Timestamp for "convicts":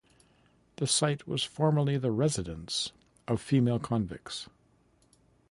3.77-4.49